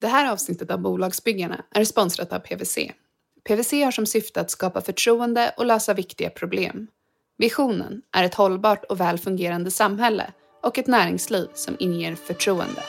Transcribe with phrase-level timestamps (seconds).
[0.00, 2.92] Det här avsnittet av Bolagsbyggarna är sponsrat av PWC.
[3.48, 6.86] PWC har som syfte att skapa förtroende och lösa viktiga problem.
[7.38, 10.32] Visionen är ett hållbart och väl fungerande samhälle
[10.62, 12.82] och ett näringsliv som inger förtroende.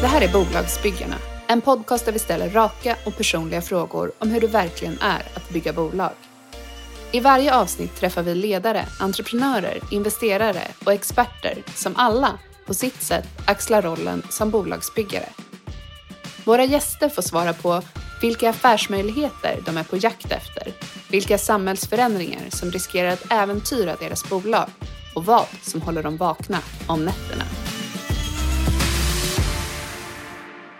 [0.00, 1.16] Det här är Bolagsbyggarna,
[1.48, 5.50] en podcast där vi ställer raka och personliga frågor om hur det verkligen är att
[5.50, 6.12] bygga bolag.
[7.14, 13.28] I varje avsnitt träffar vi ledare, entreprenörer, investerare och experter som alla, på sitt sätt,
[13.46, 15.28] axlar rollen som bolagsbyggare.
[16.44, 17.82] Våra gäster får svara på
[18.20, 20.72] vilka affärsmöjligheter de är på jakt efter,
[21.10, 24.68] vilka samhällsförändringar som riskerar att äventyra deras bolag
[25.14, 27.44] och vad som håller dem vakna om nätterna.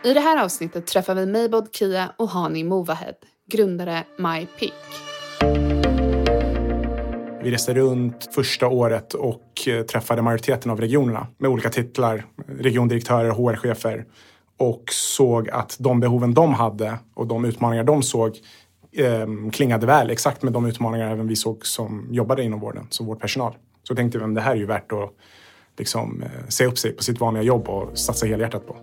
[0.05, 3.17] I det här avsnittet träffar vi Maybod Kia och Hani Movahed,
[3.51, 5.84] grundare MyPeak.
[7.45, 12.25] Vi reste runt första året och eh, träffade majoriteten av regionerna med olika titlar,
[12.59, 14.05] regiondirektörer, HR-chefer
[14.59, 18.37] och såg att de behoven de hade och de utmaningar de såg
[18.93, 23.07] eh, klingade väl exakt med de utmaningar även vi såg som jobbade inom vården, som
[23.07, 23.55] vårdpersonal.
[23.83, 25.11] Så tänkte vi att det här är ju värt att
[25.79, 28.77] liksom, eh, se upp sig på sitt vanliga jobb och satsa helhjärtat på.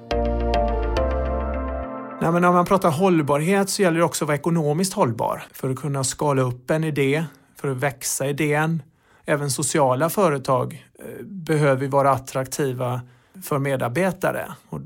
[2.21, 5.69] Nej, men när man pratar hållbarhet så gäller det också att vara ekonomiskt hållbar för
[5.69, 7.23] att kunna skala upp en idé,
[7.61, 8.83] för att växa idén.
[9.25, 13.01] Även sociala företag eh, behöver vara attraktiva
[13.43, 14.51] för medarbetare.
[14.69, 14.79] Och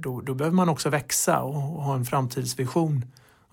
[0.00, 3.04] då, då behöver man också växa och, och ha en framtidsvision.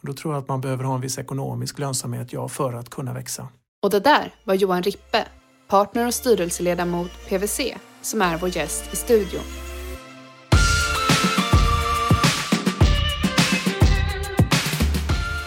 [0.02, 2.90] Och då tror jag att man behöver ha en viss ekonomisk lönsamhet, ja, för att
[2.90, 3.48] kunna växa.
[3.82, 5.26] Och det där var Johan Rippe,
[5.68, 9.67] partner och styrelseledamot PWC, som är vår gäst i studion.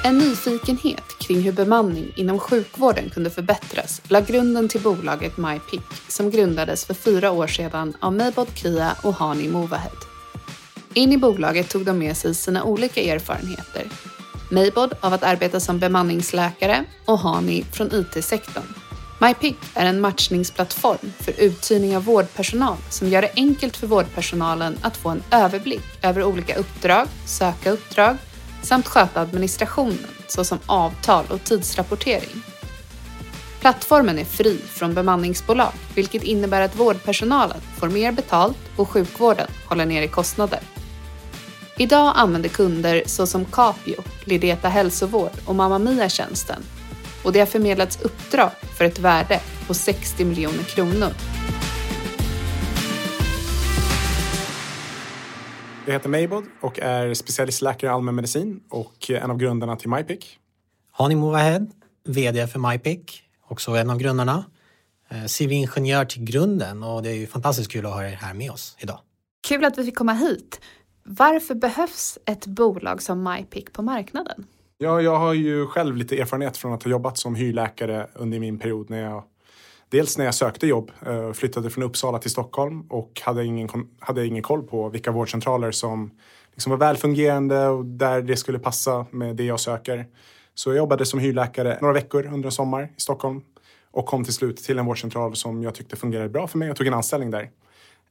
[0.02, 6.30] En nyfikenhet kring hur bemanning inom sjukvården kunde förbättras la grunden till bolaget MyPick som
[6.30, 9.96] grundades för fyra år sedan av Maybod Kia och Hani Movahed.
[10.94, 13.84] In i bolaget tog de med sig sina olika erfarenheter.
[14.50, 18.74] Maybod av att arbeta som bemanningsläkare och Hani från IT-sektorn.
[19.20, 24.96] MyPick är en matchningsplattform för uthyrning av vårdpersonal som gör det enkelt för vårdpersonalen att
[24.96, 28.16] få en överblick över olika uppdrag, söka uppdrag
[28.62, 32.42] samt sköta administrationen såsom avtal och tidsrapportering.
[33.60, 39.86] Plattformen är fri från bemanningsbolag vilket innebär att vårdpersonalen får mer betalt och sjukvården håller
[39.86, 40.60] nere kostnader.
[41.76, 46.62] Idag använder kunder såsom Capio, Lideta hälsovård och Mamma Mia-tjänsten
[47.24, 51.12] och det har förmedlats uppdrag för ett värde på 60 miljoner kronor.
[55.90, 60.38] Jag heter Maybod och är specialistläkare i allmänmedicin och en av grundarna till MyPick.
[60.92, 61.70] Hani Movahed,
[62.04, 64.44] VD för MyPick, också en av grundarna.
[65.08, 68.50] Eh, Civilingenjör till grunden och det är ju fantastiskt kul att ha er här med
[68.50, 68.98] oss idag.
[69.48, 70.60] Kul att vi fick komma hit.
[71.04, 74.46] Varför behövs ett bolag som MyPick på marknaden?
[74.78, 78.58] Ja, jag har ju själv lite erfarenhet från att ha jobbat som hyrläkare under min
[78.58, 79.24] period när jag
[79.90, 83.68] Dels när jag sökte jobb, eh, flyttade från Uppsala till Stockholm och hade ingen,
[83.98, 86.10] hade ingen koll på vilka vårdcentraler som
[86.52, 90.06] liksom var välfungerande och där det skulle passa med det jag söker.
[90.54, 93.42] Så jag jobbade som hyrläkare några veckor under en sommar i Stockholm
[93.90, 96.76] och kom till slut till en vårdcentral som jag tyckte fungerade bra för mig och
[96.76, 97.50] tog en anställning där.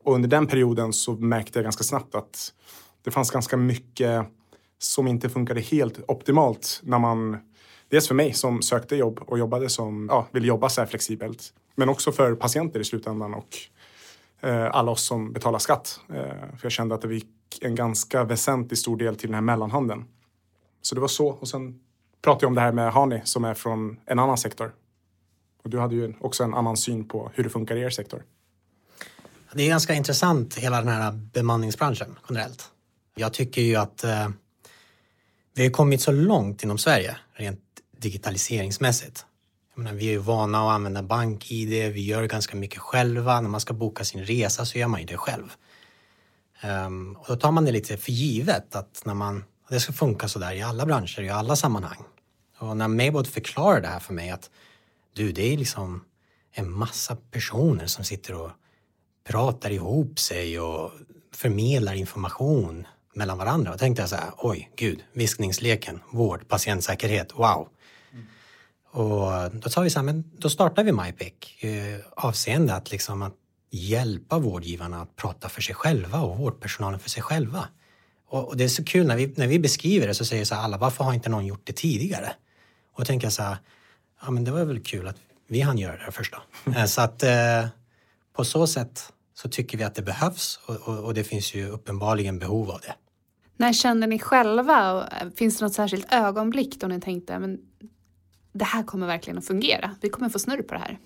[0.03, 2.53] Och under den perioden så märkte jag ganska snabbt att
[3.03, 4.25] det fanns ganska mycket
[4.79, 7.37] som inte funkade helt optimalt när man
[7.89, 11.53] Dels för mig som sökte jobb och jobbade som, ja, ville jobba så här flexibelt.
[11.75, 13.57] Men också för patienter i slutändan och
[14.41, 15.99] eh, alla oss som betalar skatt.
[16.09, 16.15] Eh,
[16.57, 17.27] för jag kände att det gick
[17.61, 20.05] en ganska väsentlig stor del till den här mellanhanden.
[20.81, 21.27] Så det var så.
[21.27, 21.79] Och sen
[22.21, 24.71] pratade jag om det här med Hani som är från en annan sektor.
[25.63, 28.23] Och du hade ju också en annan syn på hur det funkar i er sektor.
[29.53, 32.71] Det är ganska intressant hela den här bemanningsbranschen generellt.
[33.15, 34.29] Jag tycker ju att eh,
[35.53, 37.68] vi har kommit så långt inom Sverige rent
[38.01, 39.25] digitaliseringsmässigt.
[39.75, 43.41] Jag menar, vi är ju vana att använda bank-id, vi gör ganska mycket själva.
[43.41, 45.53] När man ska boka sin resa så gör man ju det själv.
[46.63, 50.27] Um, och då tar man det lite för givet att när man, det ska funka
[50.27, 52.03] så där i alla branscher, i alla sammanhang.
[52.59, 54.49] Och när Maybot förklarar det här för mig att
[55.13, 56.03] du, det är liksom
[56.51, 58.51] en massa personer som sitter och
[59.27, 60.91] pratar ihop sig och
[61.35, 63.73] förmedlar information mellan varandra.
[63.73, 67.67] Och tänkte jag så här, oj, gud, viskningsleken, vård, patientsäkerhet, wow.
[68.91, 73.21] Och då sa vi så här, men då startar vi MyPick eh, avseende att, liksom
[73.21, 73.33] att
[73.71, 77.67] hjälpa vårdgivarna att prata för sig själva och vårdpersonalen för sig själva.
[78.29, 80.55] Och, och det är så kul när vi, när vi beskriver det så säger så
[80.55, 82.33] här alla, varför har inte någon gjort det tidigare?
[82.93, 83.57] Och då tänker jag så här,
[84.21, 86.71] ja men det var väl kul att vi hann göra det först då.
[86.71, 87.67] Eh, så att eh,
[88.35, 91.69] på så sätt så tycker vi att det behövs och, och, och det finns ju
[91.69, 92.95] uppenbarligen behov av det.
[93.57, 97.59] När kände ni själva, finns det något särskilt ögonblick då ni tänkte men
[98.53, 100.99] det här kommer verkligen att fungera, vi kommer få snurr på det här?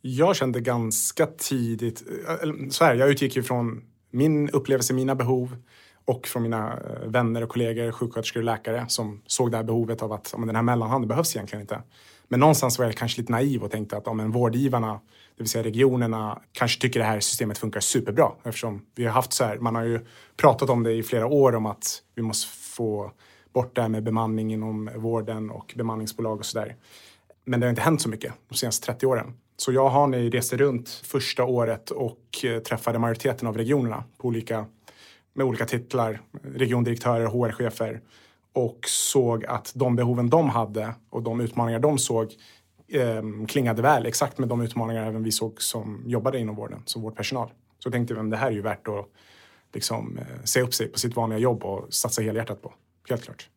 [0.00, 2.04] Jag kände ganska tidigt,
[2.42, 5.56] eh, så här, jag utgick ju från min upplevelse, mina behov
[6.04, 10.02] och från mina eh, vänner och kollegor, sjuksköterskor och läkare som såg det här behovet
[10.02, 11.82] av att den här mellanhanden behövs egentligen inte.
[12.28, 14.92] Men någonstans var jag kanske lite naiv och tänkte att ja, en vårdgivarna,
[15.36, 19.32] det vill säga regionerna, kanske tycker det här systemet funkar superbra eftersom vi har haft
[19.32, 20.00] så här, man har ju
[20.36, 23.12] pratat om det i flera år om att vi måste få
[23.52, 26.76] bort det här med bemanning inom vården och bemanningsbolag och sådär.
[27.44, 29.32] Men det har inte hänt så mycket de senaste 30 åren.
[29.56, 34.28] Så jag och Hani reste runt första året och eh, träffade majoriteten av regionerna på
[34.28, 34.66] olika,
[35.34, 36.20] med olika titlar,
[36.54, 38.00] regiondirektörer, HR-chefer
[38.52, 42.32] och såg att de behoven de hade och de utmaningar de såg
[42.88, 47.02] eh, klingade väl exakt med de utmaningar även vi såg som jobbade inom vården, som
[47.02, 47.50] vårdpersonal.
[47.78, 49.06] Så tänkte vi att det här är ju värt att
[49.74, 52.72] liksom, eh, se upp sig på sitt vanliga jobb och satsa helhjärtat på.
[53.08, 53.48] Helt klart.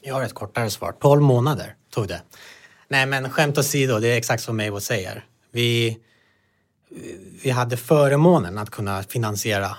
[0.00, 0.92] Jag har ett kortare svar.
[1.00, 2.22] 12 månader tog det.
[2.88, 5.24] Nej men skämt åsido, det är exakt som Meivo säger.
[5.52, 5.98] Vi,
[7.42, 9.76] vi hade förmånen att kunna finansiera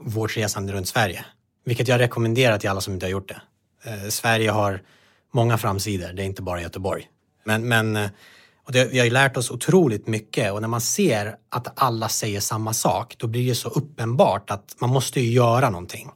[0.00, 1.24] vårt resande runt Sverige.
[1.64, 3.40] Vilket jag rekommenderar till alla som inte har gjort det.
[3.84, 4.82] Eh, Sverige har
[5.32, 7.08] många framsidor, det är inte bara Göteborg.
[7.44, 8.10] Men, men eh,
[8.68, 12.08] och det, vi har ju lärt oss otroligt mycket och när man ser att alla
[12.08, 16.10] säger samma sak då blir det så uppenbart att man måste ju göra någonting.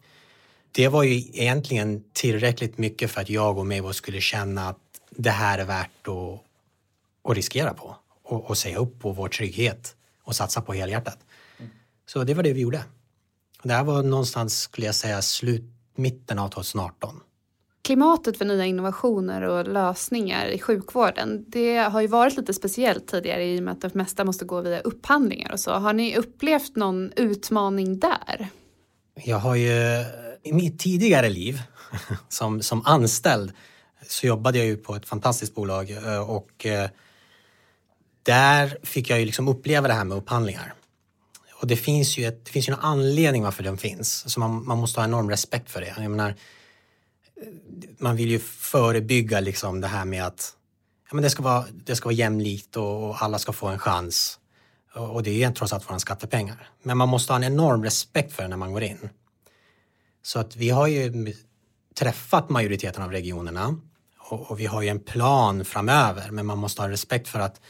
[0.75, 4.79] Det var ju egentligen tillräckligt mycket för att jag och Meivo skulle känna att
[5.11, 9.95] det här är värt att, att riskera på och, och säga upp på vår trygghet
[10.25, 11.19] och satsa på helhjärtat.
[12.07, 12.85] Så det var det vi gjorde.
[13.63, 15.65] det här var någonstans, skulle jag säga, slut,
[15.95, 17.21] mitten av 2018.
[17.83, 23.45] Klimatet för nya innovationer och lösningar i sjukvården, det har ju varit lite speciellt tidigare
[23.45, 25.71] i och med att det mesta måste gå via upphandlingar och så.
[25.71, 28.49] Har ni upplevt någon utmaning där?
[29.15, 30.05] Jag har ju
[30.43, 31.63] i mitt tidigare liv
[32.29, 33.53] som, som anställd
[34.09, 36.91] så jobbade jag ju på ett fantastiskt bolag eh, och eh,
[38.23, 40.75] där fick jag ju liksom uppleva det här med upphandlingar.
[41.55, 44.33] Och det finns ju, ett, det finns ju en anledning varför den finns.
[44.33, 45.95] Så man, man måste ha enorm respekt för det.
[45.99, 46.35] Jag menar, eh,
[47.99, 50.57] man vill ju förebygga liksom det här med att
[51.09, 53.79] ja, men det, ska vara, det ska vara jämlikt och, och alla ska få en
[53.79, 54.39] chans.
[54.95, 56.71] Och, och det är trots allt våra skattepengar.
[56.83, 59.09] Men man måste ha en enorm respekt för det när man går in.
[60.23, 61.35] Så att vi har ju
[61.95, 63.81] träffat majoriteten av regionerna
[64.19, 67.61] och, och vi har ju en plan framöver men man måste ha respekt för att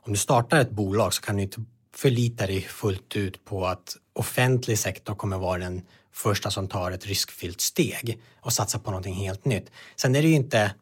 [0.00, 1.64] om du startar ett bolag så kan du inte
[1.94, 5.82] förlita dig fullt ut på att offentlig sektor kommer vara den
[6.12, 9.70] första som tar ett riskfyllt steg och satsar på någonting helt nytt.
[9.96, 10.74] Sen är det ju inte...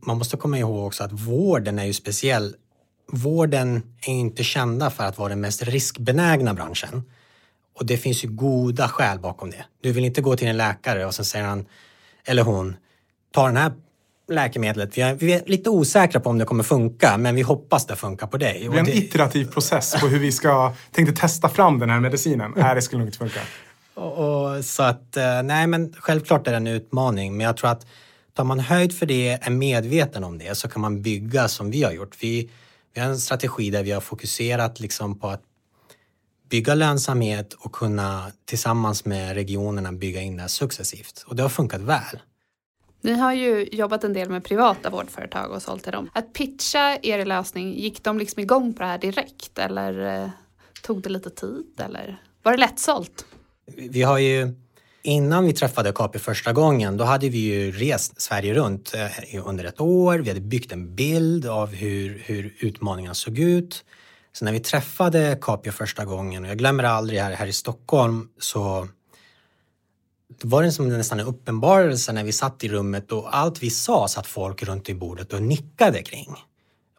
[0.00, 2.56] man måste komma ihåg också att vården är ju speciell.
[3.12, 7.02] Vården är inte kända för att vara den mest riskbenägna branschen.
[7.78, 9.64] Och det finns ju goda skäl bakom det.
[9.80, 11.66] Du vill inte gå till en läkare och sen säger han
[12.24, 12.76] eller hon,
[13.32, 13.72] ta den här
[14.28, 14.98] läkemedlet.
[14.98, 17.96] Vi är, vi är, lite osäkra på om det kommer funka, men vi hoppas det
[17.96, 18.60] funkar på dig.
[18.62, 18.96] Det blir en det...
[18.96, 22.52] iterativ process på hur vi ska tänkte testa fram den här medicinen.
[22.56, 23.40] Nej, det skulle nog inte funka.
[23.94, 27.70] Och, och, så att, eh, nej men självklart är det en utmaning, men jag tror
[27.70, 27.86] att
[28.34, 31.82] tar man höjd för det, är medveten om det, så kan man bygga som vi
[31.82, 32.16] har gjort.
[32.20, 32.50] Vi,
[32.94, 35.42] vi har en strategi där vi har fokuserat liksom på att
[36.48, 41.24] bygga lönsamhet och kunna tillsammans med regionerna bygga in det successivt.
[41.26, 42.18] Och det har funkat väl.
[43.00, 46.10] Ni har ju jobbat en del med privata vårdföretag och sålt till dem.
[46.12, 50.30] Att pitcha er lösning, gick de liksom igång på det här direkt eller eh,
[50.82, 53.26] tog det lite tid eller var det lättsålt?
[53.76, 54.54] Vi har ju
[55.06, 59.64] Innan vi träffade Capri första gången, då hade vi ju rest Sverige runt eh, under
[59.64, 60.18] ett år.
[60.18, 63.84] Vi hade byggt en bild av hur, hur utmaningarna såg ut.
[64.38, 68.28] Så när vi träffade Capio första gången, och jag glömmer aldrig här, här i Stockholm,
[68.38, 68.88] så
[70.40, 73.70] det var det som nästan en uppenbarelse när vi satt i rummet och allt vi
[73.70, 76.34] sa satt folk runt i bordet och nickade kring.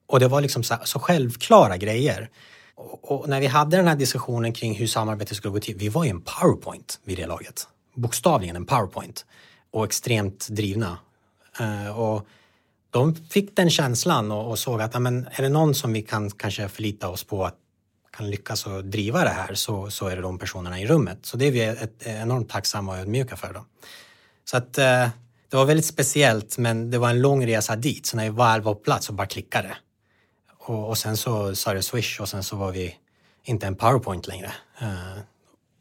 [0.07, 2.29] Och det var liksom så, så självklara grejer.
[2.75, 5.89] Och, och, när vi hade den här diskussionen kring hur samarbetet skulle gå till, vi
[5.89, 7.67] var ju en powerpoint vid det laget.
[7.95, 9.25] Bokstavligen en powerpoint.
[9.71, 10.97] Och extremt drivna.
[11.61, 12.27] Uh, och
[12.89, 16.31] de fick den känslan och, och såg att amen, är det någon som vi kan
[16.31, 17.55] kanske förlita oss på att
[18.17, 21.19] kan lyckas och driva det här så, så är det de personerna i rummet.
[21.21, 23.53] Så det är vi ett, enormt tacksamma och ödmjuka för.
[23.53, 23.65] Dem.
[24.45, 25.09] Så att eh,
[25.49, 28.61] det var väldigt speciellt men det var en lång resa dit så när vi väl
[28.61, 29.77] var på plats så bara klickade det.
[30.57, 32.95] Och, och sen så sa det swish och sen så var vi
[33.43, 34.51] inte en powerpoint längre.
[34.79, 35.17] Eh,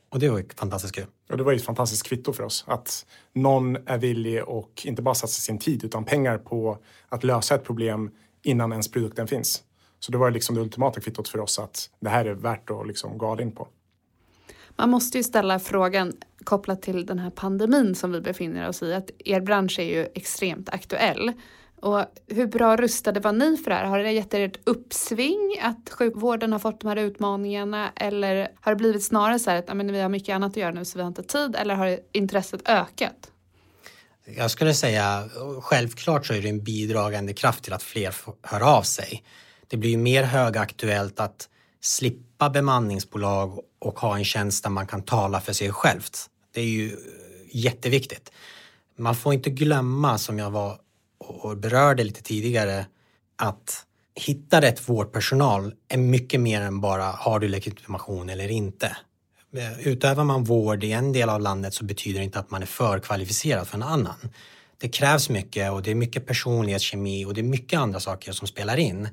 [0.09, 1.07] och det var fantastiskt kul.
[1.31, 2.65] Och det var ju ett fantastiskt kvitto för oss.
[2.67, 7.55] Att någon är villig och inte bara satsa sin tid utan pengar på att lösa
[7.55, 8.11] ett problem
[8.43, 9.63] innan ens produkten finns.
[9.99, 12.87] Så det var liksom det ultimata kvittot för oss att det här är värt att
[12.87, 13.69] liksom gå all in på.
[14.77, 16.13] Man måste ju ställa frågan
[16.45, 20.09] kopplat till den här pandemin som vi befinner oss i, att er bransch är ju
[20.15, 21.33] extremt aktuell.
[21.81, 23.85] Och hur bra rustade var ni för det här?
[23.85, 28.73] Har det gett er ett uppsving att sjukvården har fått de här utmaningarna eller har
[28.73, 30.99] det blivit snarare så här att men, vi har mycket annat att göra nu så
[30.99, 33.31] vi har inte tid eller har intresset ökat?
[34.37, 35.29] Jag skulle säga
[35.63, 39.25] självklart så är det en bidragande kraft till att fler hör av sig.
[39.69, 41.49] Det blir ju mer högaktuellt att
[41.81, 46.27] slippa bemanningsbolag och ha en tjänst där man kan tala för sig självt.
[46.55, 46.97] Det är ju eh,
[47.53, 48.33] jätteviktigt.
[48.99, 50.79] Man får inte glömma, som jag var
[51.19, 52.87] och berörde lite tidigare,
[53.37, 58.97] att hitta rätt vårdpersonal är mycket mer än bara har du legitimation eller inte.
[59.57, 62.63] Eh, utövar man vård i en del av landet så betyder det inte att man
[62.63, 64.31] är för kvalificerad för en annan.
[64.79, 68.49] Det krävs mycket och det är mycket personlighetskemi och det är mycket andra saker som
[68.49, 69.09] spelar in.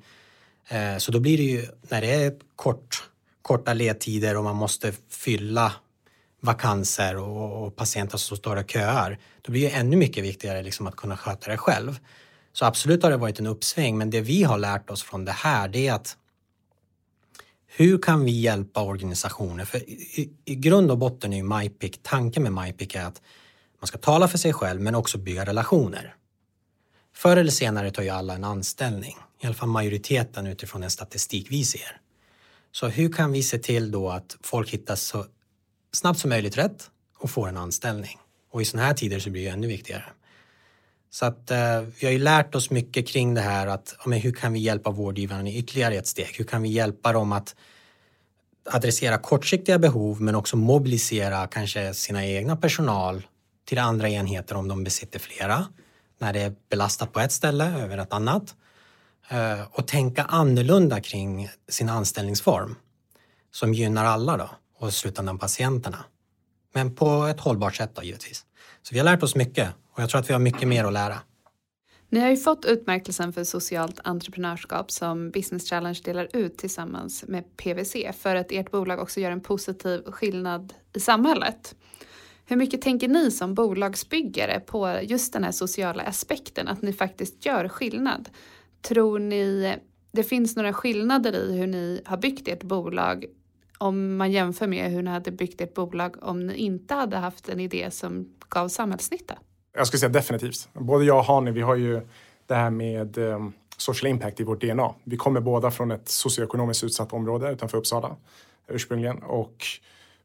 [0.67, 3.03] Eh, så då blir det ju, när det är kort,
[3.41, 5.73] korta ledtider och man måste fylla
[6.43, 10.87] vakanser och, och patienter som står och köar, då blir det ännu mycket viktigare liksom
[10.87, 11.99] att kunna sköta det själv.
[12.53, 15.31] Så absolut har det varit en uppsving, men det vi har lärt oss från det
[15.31, 16.17] här, det är att
[17.67, 19.65] hur kan vi hjälpa organisationer?
[19.65, 23.21] För i, i grund och botten är ju MyPick, tanken med MyPick är att
[23.79, 26.15] man ska tala för sig själv men också bygga relationer.
[27.15, 31.47] Förr eller senare tar ju alla en anställning, i alla fall majoriteten utifrån den statistik
[31.49, 31.99] vi ser.
[32.71, 35.25] Så hur kan vi se till då att folk hittar så
[35.93, 38.19] snabbt som möjligt rätt och får en anställning?
[38.51, 40.05] Och i sådana här tider så blir det ännu viktigare.
[41.09, 44.19] Så att eh, vi har ju lärt oss mycket kring det här att ja, men
[44.19, 46.35] hur kan vi hjälpa vårdgivarna i ytterligare ett steg?
[46.37, 47.55] Hur kan vi hjälpa dem att
[48.65, 53.27] adressera kortsiktiga behov men också mobilisera kanske sina egna personal
[53.65, 55.67] till andra enheter om de besitter flera.
[56.19, 58.55] När det är belastat på ett ställe över ett annat.
[59.29, 62.75] Eh, och tänka annorlunda kring sin anställningsform
[63.51, 64.49] som gynnar alla då
[64.83, 66.05] och i slutändan patienterna.
[66.73, 68.45] Men på ett hållbart sätt då givetvis.
[68.81, 70.93] Så vi har lärt oss mycket och jag tror att vi har mycket mer att
[70.93, 71.19] lära.
[72.09, 77.57] Ni har ju fått utmärkelsen för socialt entreprenörskap som Business Challenge delar ut tillsammans med
[77.57, 81.75] PWC för att ert bolag också gör en positiv skillnad i samhället.
[82.45, 87.45] Hur mycket tänker ni som bolagsbyggare på just den här sociala aspekten, att ni faktiskt
[87.45, 88.29] gör skillnad?
[88.81, 89.75] Tror ni
[90.11, 93.25] det finns några skillnader i hur ni har byggt ert bolag
[93.83, 97.49] om man jämför med hur ni hade byggt ert bolag om ni inte hade haft
[97.49, 99.37] en idé som gav samhällsnytta?
[99.75, 100.69] Jag skulle säga definitivt.
[100.73, 102.01] Både jag och Hani, vi har ju
[102.47, 104.93] det här med ehm, social impact i vårt DNA.
[105.03, 108.15] Vi kommer båda från ett socioekonomiskt utsatt område utanför Uppsala
[108.67, 109.65] ursprungligen och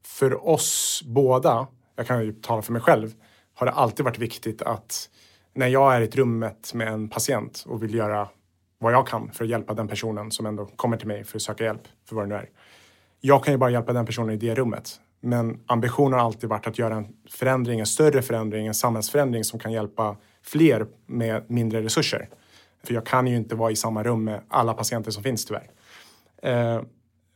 [0.02, 3.12] för oss båda, jag kan ju tala för mig själv,
[3.54, 5.08] har det alltid varit viktigt att
[5.54, 8.28] när jag är i ett rummet med en patient och vill göra
[8.78, 11.42] vad jag kan för att hjälpa den personen som ändå kommer till mig för att
[11.42, 12.48] söka hjälp för vad det nu är.
[13.20, 15.00] Jag kan ju bara hjälpa den personen i det rummet.
[15.20, 19.58] Men ambitionen har alltid varit att göra en förändring, en större förändring, en samhällsförändring som
[19.58, 22.28] kan hjälpa fler med mindre resurser.
[22.84, 25.70] För jag kan ju inte vara i samma rum med alla patienter som finns tyvärr.
[26.42, 26.82] Eh,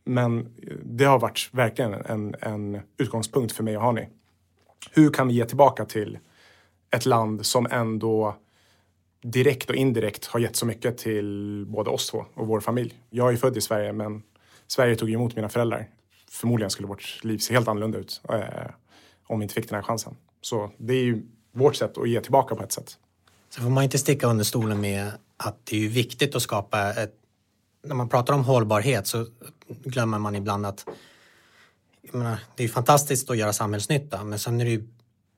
[0.04, 0.48] men
[0.84, 4.08] det har varit verkligen en, en utgångspunkt för mig och Hani.
[4.90, 6.18] Hur kan vi ge tillbaka till
[6.90, 8.36] ett land som ändå
[9.22, 12.94] direkt och indirekt har gett så mycket till både oss två och vår familj.
[13.10, 14.22] Jag är född i Sverige men
[14.72, 15.88] Sverige tog emot mina föräldrar
[16.30, 18.70] förmodligen skulle vårt liv se helt annorlunda ut eh,
[19.26, 20.16] om vi inte fick den här chansen.
[20.40, 22.98] Så det är ju vårt sätt att ge tillbaka på ett sätt.
[23.50, 27.14] Så får man inte sticka under stolen med att det är viktigt att skapa ett...
[27.84, 29.26] När man pratar om hållbarhet så
[29.66, 30.86] glömmer man ibland att
[32.02, 34.88] menar, det är fantastiskt att göra samhällsnytta men sen är det ju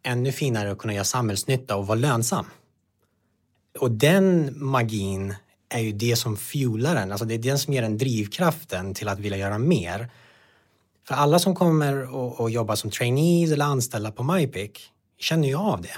[0.03, 2.47] ännu finare att kunna göra samhällsnytta och vara lönsam.
[3.79, 5.35] Och den magin
[5.75, 9.09] är ju det som fuelar en, alltså det är den som ger en drivkraften till
[9.09, 10.11] att vilja göra mer.
[11.09, 15.57] För alla som kommer och, och jobbar som trainees eller anställda på MyPick känner ju
[15.57, 15.97] av det.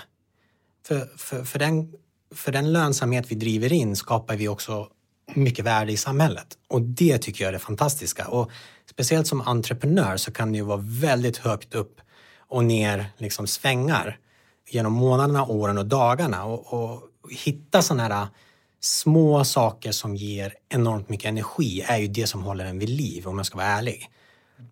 [0.86, 1.92] För, för, för, den,
[2.34, 4.88] för den lönsamhet vi driver in skapar vi också
[5.34, 6.46] mycket värde i samhället.
[6.68, 8.28] Och det tycker jag är det fantastiska.
[8.28, 8.50] Och
[8.90, 12.00] speciellt som entreprenör så kan det ju vara väldigt högt upp
[12.48, 14.18] och ner liksom svängar
[14.70, 16.44] genom månaderna, åren och dagarna.
[16.44, 18.28] Och, och hitta sådana här
[18.80, 23.26] små saker som ger enormt mycket energi är ju det som håller en vid liv
[23.28, 24.10] om jag ska vara ärlig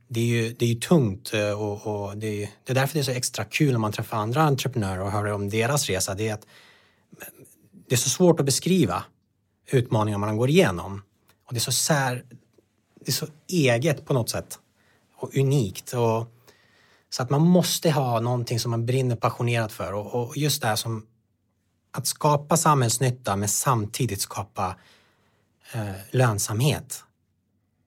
[0.09, 2.95] det är ju, det är ju tungt eh, och, och det, är, det är därför
[2.95, 6.15] det är så extra kul när man träffar andra entreprenörer och hör om deras resa.
[6.15, 6.47] Det är att
[7.89, 9.05] det är så svårt att beskriva
[9.71, 11.03] utmaningar man går igenom.
[11.47, 12.25] Och det är så sär,
[13.01, 14.59] det är så eget på något sätt
[15.17, 15.93] och unikt.
[15.93, 16.27] Och,
[17.11, 20.69] så att man måste ha någonting som man brinner passionerat för och, och just det
[20.69, 21.07] här som
[21.97, 24.77] att skapa samhällsnytta men samtidigt skapa
[25.75, 27.05] eh, lönsamhet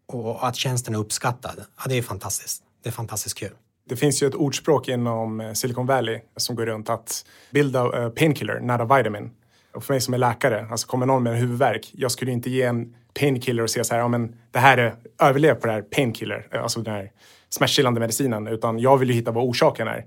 [0.07, 2.63] och att tjänsten är uppskattad, ja, det är fantastiskt.
[2.83, 3.51] Det är fantastiskt kul.
[3.89, 7.91] Det finns ju ett ordspråk inom eh, Silicon Valley som går runt att build a
[7.95, 9.31] eh, painkiller, not a vitamin.
[9.73, 12.49] Och för mig som är läkare, alltså kommer någon med en huvudvärk, jag skulle inte
[12.49, 15.73] ge en painkiller och säga så här, ja men det här är, överlev på det
[15.73, 17.11] här painkiller, eh, alltså den här
[17.49, 20.05] smärtstillande medicinen, utan jag vill ju hitta vad orsaken är.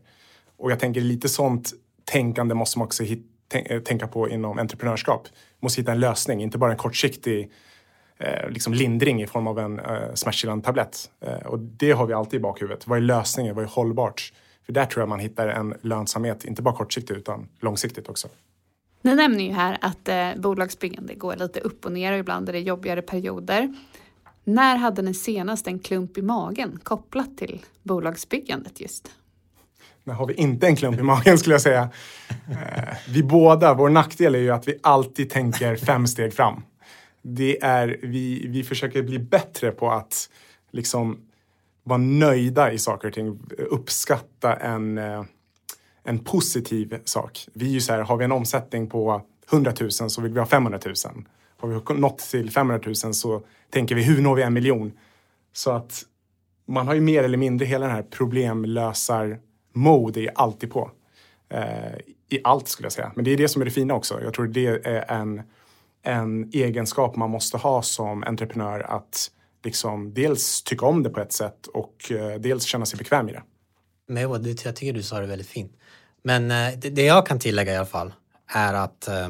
[0.58, 1.72] Och jag tänker lite sånt
[2.04, 5.22] tänkande måste man också hitta Eh, tänka på inom entreprenörskap.
[5.24, 7.50] Man måste hitta en lösning, inte bara en kortsiktig
[8.18, 11.10] eh, liksom lindring i form av en eh, smärtstillande tablett.
[11.20, 12.86] Eh, och det har vi alltid i bakhuvudet.
[12.86, 13.54] Vad är lösningen?
[13.54, 14.32] Vad är hållbart?
[14.66, 18.28] För där tror jag man hittar en lönsamhet, inte bara kortsiktigt utan långsiktigt också.
[19.02, 22.52] Ni nämner ju här att eh, bolagsbyggande går lite upp och ner och ibland är
[22.52, 23.74] det jobbigare perioder.
[24.44, 29.10] När hade ni senast en klump i magen kopplat till bolagsbyggandet just?
[30.10, 31.88] När har vi inte en klump i magen skulle jag säga.
[32.28, 36.62] Eh, vi båda, vår nackdel är ju att vi alltid tänker fem steg fram.
[37.22, 40.28] Det är, vi, vi försöker bli bättre på att
[40.72, 41.18] liksom
[41.84, 45.22] vara nöjda i saker och ting, uppskatta en eh,
[46.04, 47.46] en positiv sak.
[47.52, 50.38] Vi är ju så här, har vi en omsättning på 100 000 så vill vi
[50.38, 50.94] ha 500 000.
[51.56, 54.92] Har vi nått till 500 000 så tänker vi hur når vi en miljon?
[55.52, 56.02] Så att
[56.66, 59.38] man har ju mer eller mindre hela den här problemlösar
[59.72, 60.90] mode är alltid på.
[61.48, 61.94] Eh,
[62.28, 63.12] I allt skulle jag säga.
[63.16, 64.20] Men det är det som är det fina också.
[64.22, 65.42] Jag tror det är en,
[66.02, 69.30] en egenskap man måste ha som entreprenör att
[69.64, 73.32] liksom dels tycka om det på ett sätt och eh, dels känna sig bekväm i
[73.32, 73.42] det.
[74.08, 75.72] Men jag tycker du sa det väldigt fint.
[76.22, 78.12] Men eh, det jag kan tillägga i alla fall
[78.46, 79.28] är att eh,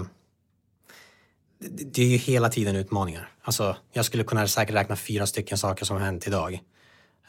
[1.68, 3.28] det är ju hela tiden utmaningar.
[3.42, 6.60] Alltså, jag skulle kunna säkert räkna fyra stycken saker som har hänt idag.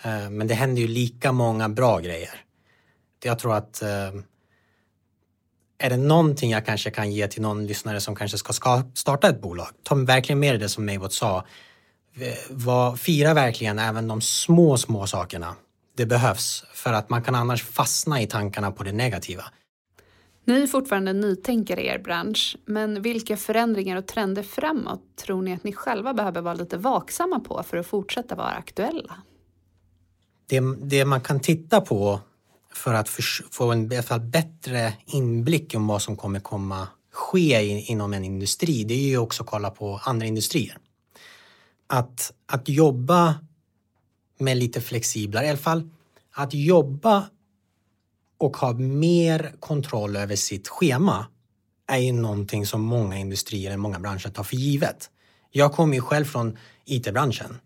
[0.04, 2.42] Eh, men det händer ju lika många bra grejer.
[3.24, 3.82] Jag tror att
[5.82, 9.42] är det någonting jag kanske kan ge till någon lyssnare som kanske ska starta ett
[9.42, 11.46] bolag, ta verkligen med det som Maybot sa.
[12.50, 15.56] Var, fira verkligen även de små, små sakerna
[15.98, 19.44] det behövs för att man kan annars fastna i tankarna på det negativa.
[20.46, 25.54] Ni är fortfarande nytänkare i er bransch, men vilka förändringar och trender framåt tror ni
[25.54, 29.14] att ni själva behöver vara lite vaksamma på för att fortsätta vara aktuella?
[30.48, 32.20] Det, det man kan titta på
[32.74, 33.88] för att för, få en
[34.32, 39.44] bättre inblick om vad som kommer komma ske inom en industri, det är ju också
[39.44, 40.78] att kolla på andra industrier.
[41.88, 43.36] Att, att jobba
[44.40, 45.90] med lite flexiblare, i alla fall
[46.32, 47.30] att jobba
[48.38, 51.26] och ha mer kontroll över sitt schema
[51.88, 55.10] är ju någonting som många industrier, många branscher tar för givet.
[55.52, 57.58] Jag kommer ju själv från IT-branschen.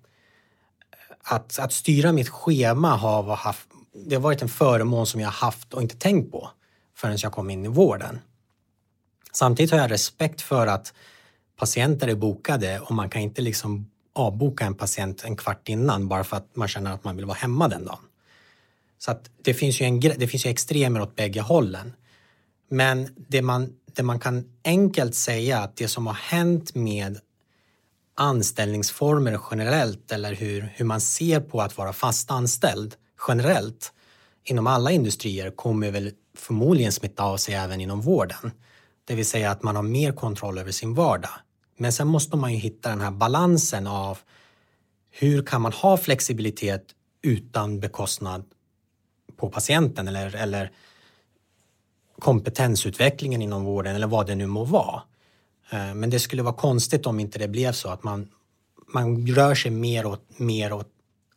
[1.23, 5.73] Att, att styra mitt schema har, haft, det har varit en förmån som jag haft
[5.73, 6.49] och inte tänkt på
[6.95, 8.19] förrän jag kom in i vården.
[9.31, 10.93] Samtidigt har jag respekt för att
[11.57, 16.23] patienter är bokade och man kan inte liksom avboka en patient en kvart innan bara
[16.23, 17.99] för att man känner att man vill vara hemma den dagen.
[18.97, 21.93] Så att det finns ju, en, det finns ju extremer åt bägge hållen.
[22.69, 27.19] Men det man, det man kan enkelt säga att det som har hänt med
[28.15, 32.95] anställningsformer generellt eller hur, hur man ser på att vara fast anställd
[33.27, 33.93] generellt
[34.43, 38.51] inom alla industrier kommer väl förmodligen smitta av sig även inom vården.
[39.05, 41.29] Det vill säga att man har mer kontroll över sin vardag.
[41.77, 44.17] Men sen måste man ju hitta den här balansen av
[45.11, 46.85] hur kan man ha flexibilitet
[47.21, 48.45] utan bekostnad
[49.37, 50.71] på patienten eller, eller
[52.19, 55.01] kompetensutvecklingen inom vården eller vad det nu må vara.
[55.69, 58.27] Eh, men det skulle vara konstigt om inte det blev så att man,
[58.93, 60.89] man rör sig mer åt, mer åt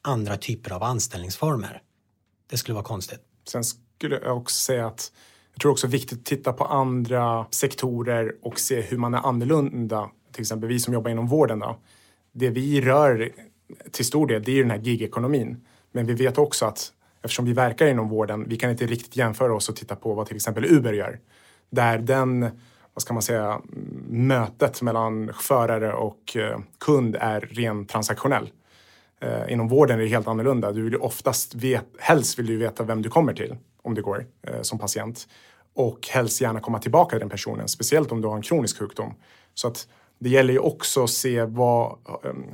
[0.09, 1.83] andra typer av anställningsformer.
[2.51, 3.21] Det skulle vara konstigt.
[3.49, 5.13] Sen skulle jag också säga att
[5.53, 9.15] jag tror också det är viktigt att titta på andra sektorer och se hur man
[9.15, 10.11] är annorlunda.
[10.33, 11.59] Till exempel vi som jobbar inom vården.
[11.59, 11.79] Då.
[12.33, 13.33] Det vi rör
[13.91, 15.65] till stor del, det är den här gigekonomin.
[15.93, 16.93] Men vi vet också att
[17.23, 20.27] eftersom vi verkar inom vården, vi kan inte riktigt jämföra oss och titta på vad
[20.27, 21.21] till exempel Uber gör.
[21.71, 22.41] Där den,
[22.95, 23.61] vad ska man säga,
[24.09, 28.51] mötet mellan förare och eh, kund är rent transaktionell.
[29.21, 30.73] Eh, inom vården är det helt annorlunda.
[30.73, 34.03] Du vill ju oftast vet, helst vill du veta vem du kommer till, om det
[34.03, 35.29] går, eh, som patient.
[35.75, 39.15] Och helst gärna komma tillbaka till den personen, speciellt om du har en kronisk sjukdom.
[39.55, 41.97] Så att det gäller ju också att se vad,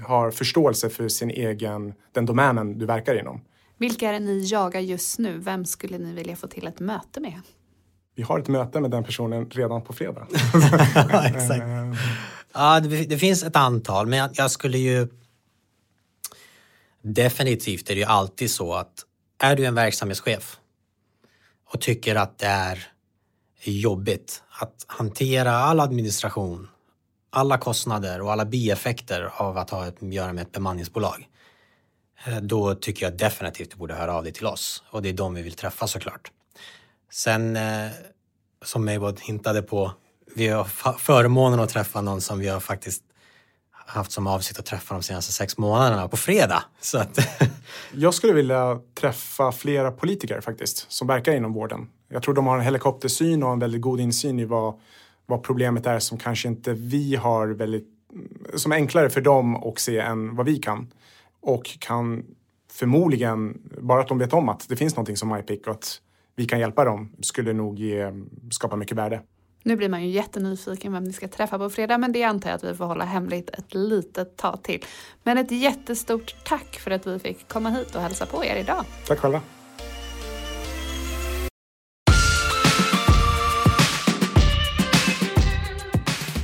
[0.02, 3.40] har förståelse för sin egen, den domänen du verkar inom.
[3.78, 5.38] Vilka är det ni jagar just nu?
[5.38, 7.40] Vem skulle ni vilja få till ett möte med?
[8.14, 10.26] Vi har ett möte med den personen redan på fredag.
[11.24, 11.64] Exakt.
[12.54, 15.08] ja, det, det, finns ett antal, men jag, jag, skulle ju...
[17.06, 19.04] Definitivt är det ju alltid så att
[19.38, 20.58] är du en verksamhetschef
[21.72, 22.88] och tycker att det är
[23.64, 26.68] jobbigt att hantera all administration,
[27.30, 31.28] alla kostnader och alla bieffekter av att ha att göra med ett bemanningsbolag,
[32.26, 34.82] eh, då tycker jag definitivt du borde höra av dig till oss.
[34.90, 36.30] Och det är de vi vill träffa såklart.
[37.10, 37.90] Sen, eh,
[38.64, 39.92] som Maybod hintade på,
[40.34, 40.64] vi har
[40.98, 43.02] förmånen att träffa någon som vi har faktiskt
[43.86, 46.62] haft som avsikt att träffa de senaste sex månaderna på fredag.
[46.80, 47.18] Så att
[47.92, 51.88] jag skulle vilja träffa flera politiker faktiskt, som verkar inom vården.
[52.08, 54.74] Jag tror de har en helikoptersyn och en väldigt god insyn i vad,
[55.26, 57.88] vad problemet är som kanske inte vi har väldigt,
[58.54, 60.92] som är enklare för dem att se än vad vi kan.
[61.42, 62.24] Och kan
[62.72, 66.00] förmodligen, bara att de vet om att det finns någonting som MyPick och att
[66.36, 68.12] vi kan hjälpa dem, skulle nog ge,
[68.50, 69.22] skapa mycket värde.
[69.66, 72.56] Nu blir man ju jättenyfiken vem ni ska träffa på fredag men det antar jag
[72.56, 74.84] att vi får hålla hemligt ett litet tag till.
[75.22, 78.84] Men ett jättestort tack för att vi fick komma hit och hälsa på er idag.
[79.06, 79.40] Tack själva.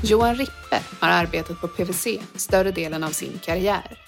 [0.05, 3.99] Johan Rippe har arbetat på PWC större delen av sin karriär.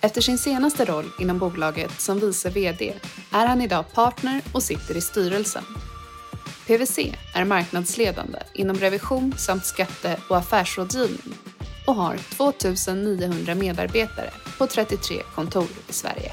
[0.00, 2.94] Efter sin senaste roll inom bolaget som vice VD
[3.32, 5.64] är han idag partner och sitter i styrelsen.
[6.70, 11.34] PWC är marknadsledande inom revision samt skatte och affärsrådgivning
[11.86, 16.32] och har 2900 medarbetare på 33 kontor i Sverige.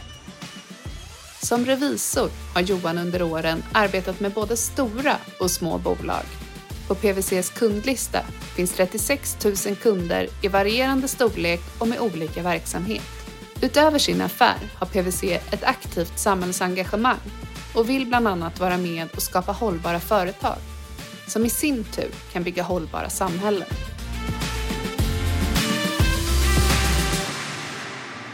[1.41, 6.25] Som revisor har Johan under åren arbetat med både stora och små bolag.
[6.87, 8.19] På PWCs kundlista
[8.55, 13.03] finns 36 000 kunder i varierande storlek och med olika verksamhet.
[13.61, 19.21] Utöver sin affär har PWC ett aktivt samhällsengagemang och vill bland annat vara med och
[19.21, 20.57] skapa hållbara företag
[21.27, 23.67] som i sin tur kan bygga hållbara samhällen.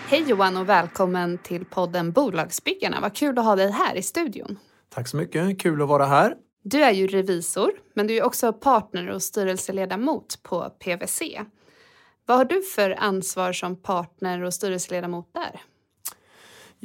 [0.08, 3.02] Hej Johan och välkommen till podden Bolagsbyggarna.
[3.02, 4.60] Vad kul att ha dig här i studion.
[4.90, 6.36] Tack så mycket, kul att vara här.
[6.64, 11.22] Du är ju revisor, men du är också partner och styrelseledamot på PWC.
[12.26, 15.62] Vad har du för ansvar som partner och styrelseledamot där?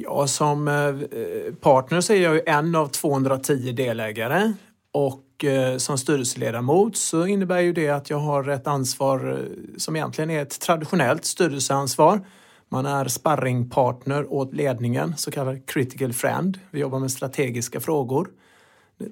[0.01, 4.53] Ja, som eh, partner så är jag ju en av 210 delägare
[4.91, 9.95] och eh, som styrelseledamot så innebär ju det att jag har ett ansvar eh, som
[9.95, 12.27] egentligen är ett traditionellt styrelseansvar.
[12.69, 16.59] Man är sparringpartner åt ledningen, så kallad critical friend.
[16.71, 18.29] Vi jobbar med strategiska frågor.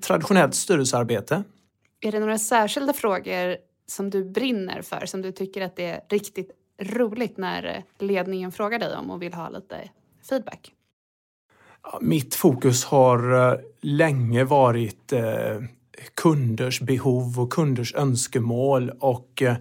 [0.02, 1.44] Traditionellt styrelsearbete.
[2.02, 6.02] Är det några särskilda frågor som du brinner för, som du tycker att det är
[6.10, 9.90] riktigt roligt när ledningen frågar dig om och vill ha lite
[10.30, 10.74] feedback?
[12.02, 15.64] Mitt fokus har eh, länge varit eh,
[16.14, 19.56] kunders behov och kunders önskemål och eh,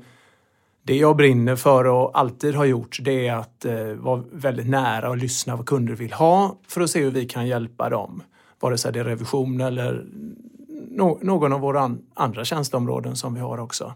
[0.82, 5.16] det jag brinner för och alltid har gjort det är att vara väldigt nära och
[5.16, 8.22] lyssna vad kunder vill ha för att se hur vi kan hjälpa dem.
[8.60, 10.06] Vare sig det är revision eller
[11.20, 13.94] någon av våra andra tjänsteområden som vi har också.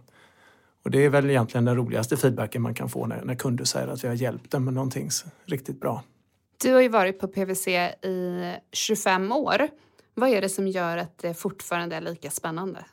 [0.85, 4.05] Och det är väl egentligen den roligaste feedbacken man kan få när, kunder säger att
[4.05, 5.11] vi har hjälpt dem med någonting
[5.47, 6.03] riktigt bra.
[6.63, 9.69] Du har ju varit på PVC i 25 år.
[10.15, 12.85] Vad är det som gör att det fortfarande är lika spännande?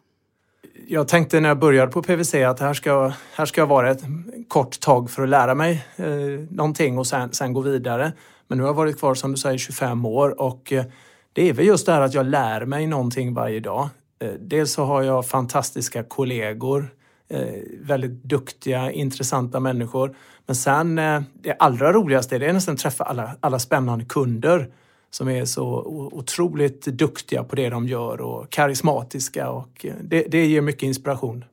[0.88, 4.01] Jag tänkte när jag började på PVC att här ska, här ska jag vara ett
[4.47, 6.08] kort tag för att lära mig eh,
[6.49, 8.13] någonting och sen, sen gå vidare.
[8.47, 10.86] Men nu har jag varit kvar som du säger 25 år och eh,
[11.34, 13.89] det är väl just det här att jag lär mig någonting varje dag.
[14.19, 16.93] Eh, dels så har jag fantastiska kollegor
[17.30, 20.15] eh, väldigt duktiga, intressanta människor.
[20.47, 24.71] Men sen eh, det allra roligaste det är nästan att träffa alla, alla spännande kunder
[25.10, 30.45] som är så otroligt duktiga på det de gör och karismatiska och eh, det, det
[30.45, 31.45] ger mycket inspiration.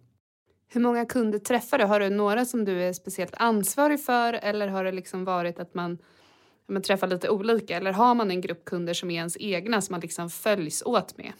[0.69, 1.85] Hur många kunder träffar du?
[1.85, 5.75] Har du några som du är speciellt ansvarig för eller har det liksom varit att
[5.75, 5.99] man,
[6.69, 9.93] man träffar lite olika eller har man en grupp kunder som är ens egna som
[9.93, 11.33] man liksom följs åt med?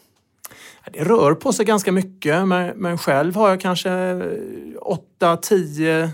[0.91, 6.09] Det rör på sig ganska mycket men, men själv har jag kanske 8-10 eh,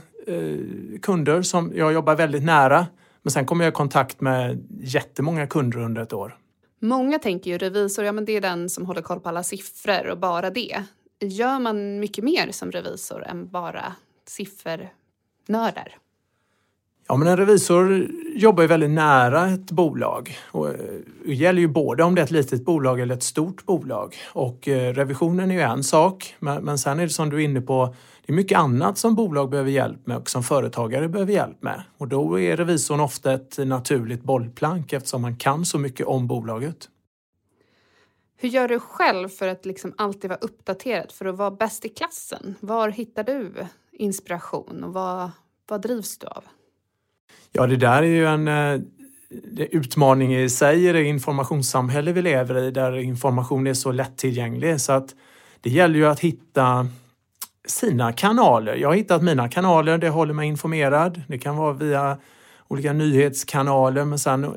[1.02, 2.88] kunder som jag jobbar väldigt nära.
[3.24, 6.38] Men sen kommer jag i kontakt med jättemånga kunder under ett år.
[6.80, 10.10] Många tänker ju revisor, ja men det är den som håller koll på alla siffror
[10.10, 10.84] och bara det.
[11.20, 13.96] Gör man mycket mer som revisor än bara
[14.28, 15.98] siffernördar?
[17.08, 20.38] Ja, men en revisor jobbar ju väldigt nära ett bolag.
[20.52, 20.76] Och eh,
[21.26, 24.15] det gäller ju både om det är ett litet bolag eller ett stort bolag.
[24.34, 27.62] Och eh, revisionen är ju en sak, men sen är det som du är inne
[27.62, 27.96] på,
[28.32, 31.84] det är mycket annat som bolag behöver hjälp med och som företagare behöver hjälp med.
[31.98, 36.89] Och då är revisorn ofta ett naturligt bollplank eftersom man kan så mycket om bolaget.
[38.38, 41.89] Hur gör du själv för att liksom alltid vara uppdaterad, för att vara bäst i
[41.89, 42.56] klassen?
[42.60, 43.54] Var hittar du
[43.91, 45.32] inspiration och vad,
[45.67, 46.44] vad drivs du av?
[47.52, 48.82] Ja, det där är ju en eh,
[49.58, 54.82] utmaning i sig i det informationssamhälle vi lever i där information är så lättillgänglig.
[54.82, 55.15] Så att
[55.62, 56.88] det gäller ju att hitta
[57.67, 58.76] sina kanaler.
[58.76, 61.21] Jag har hittat mina kanaler, det håller mig informerad.
[61.28, 62.17] Det kan vara via
[62.67, 64.52] olika nyhetskanaler men sen eh,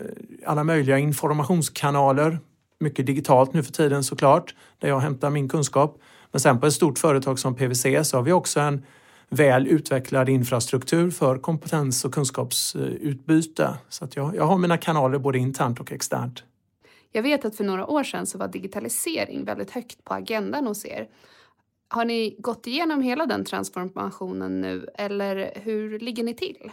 [0.46, 2.38] alla möjliga informationskanaler.
[2.80, 6.00] Mycket digitalt nu för tiden såklart, där jag hämtar min kunskap.
[6.32, 8.82] Men sen på ett stort företag som PWC så har vi också en
[9.28, 13.74] väl utvecklad infrastruktur för kompetens och kunskapsutbyte.
[13.88, 16.44] Så att jag, jag har mina kanaler både internt och externt.
[17.12, 20.86] Jag vet att för några år sedan så var digitalisering väldigt högt på agendan hos
[20.86, 21.08] er.
[21.94, 26.72] Har ni gått igenom hela den transformationen nu eller hur ligger ni till?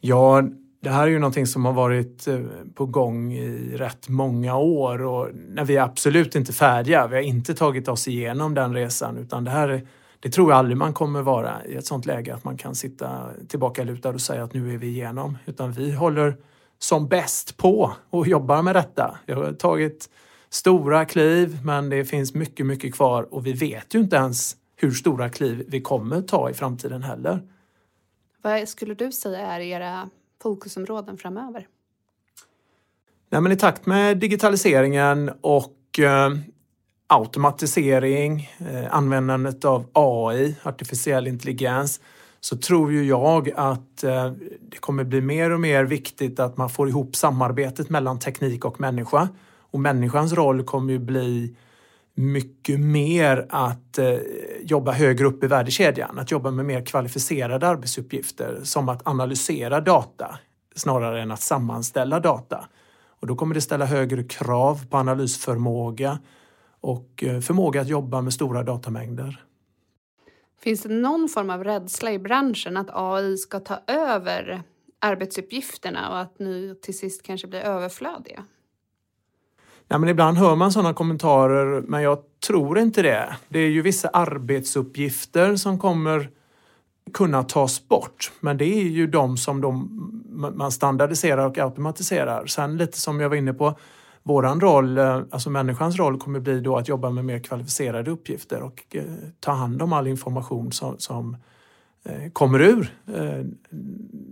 [0.00, 0.42] Ja,
[0.80, 2.40] det här är ju någonting som har varit eh,
[2.74, 7.06] på gång i rätt många år och när vi är absolut inte färdiga.
[7.06, 9.86] Vi har inte tagit oss igenom den resan utan det här
[10.20, 13.28] det tror jag aldrig man kommer vara i ett sånt läge att man kan sitta
[13.48, 15.38] tillbaka lutad och säga att nu är vi igenom.
[15.46, 16.36] Utan vi håller
[16.78, 19.18] som bäst på och jobbar med detta.
[19.26, 20.08] Jag har tagit
[20.52, 24.90] stora kliv men det finns mycket, mycket kvar och vi vet ju inte ens hur
[24.90, 27.42] stora kliv vi kommer ta i framtiden heller.
[28.42, 30.10] Vad skulle du säga är era
[30.42, 31.66] fokusområden framöver?
[33.30, 36.30] Nej, men I takt med digitaliseringen och eh,
[37.06, 42.00] automatisering, eh, användandet av AI, artificiell intelligens,
[42.40, 46.70] så tror ju jag att eh, det kommer bli mer och mer viktigt att man
[46.70, 49.28] får ihop samarbetet mellan teknik och människa.
[49.72, 51.56] Och människans roll kommer ju bli
[52.14, 54.16] mycket mer att eh,
[54.62, 60.38] jobba högre upp i värdekedjan, att jobba med mer kvalificerade arbetsuppgifter som att analysera data
[60.74, 62.68] snarare än att sammanställa data.
[63.20, 66.18] Och då kommer det ställa högre krav på analysförmåga
[66.80, 69.44] och eh, förmåga att jobba med stora datamängder.
[70.60, 74.62] Finns det någon form av rädsla i branschen att AI ska ta över
[74.98, 78.44] arbetsuppgifterna och att ni till sist kanske blir överflödiga?
[79.92, 83.36] Nej, men ibland hör man sådana kommentarer, men jag tror inte det.
[83.48, 86.30] Det är ju vissa arbetsuppgifter som kommer
[87.14, 89.90] kunna tas bort, men det är ju de som de,
[90.54, 92.46] man standardiserar och automatiserar.
[92.46, 93.74] Sen lite som jag var inne på,
[94.22, 98.62] våran roll, eh, alltså människans roll kommer bli då att jobba med mer kvalificerade uppgifter
[98.62, 99.04] och eh,
[99.40, 101.36] ta hand om all information som, som
[102.04, 103.44] eh, kommer ur eh,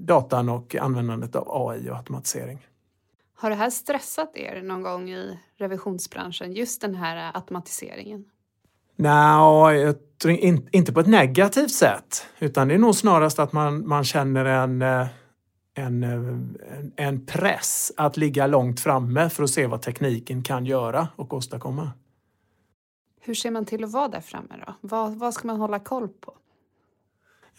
[0.06, 2.58] datan och användandet av AI och automatisering.
[3.40, 8.24] Har det här stressat er någon gång i revisionsbranschen, just den här automatiseringen?
[8.96, 10.38] Nej, no,
[10.72, 12.26] inte på ett negativt sätt.
[12.38, 14.82] Utan det är nog snarast att man, man känner en
[15.74, 21.34] en, en press att ligga långt framme för att se vad tekniken kan göra och
[21.34, 21.90] åstadkomma.
[23.20, 24.74] Hur ser man till att vara där framme då?
[24.80, 26.32] Vad, vad ska man hålla koll på?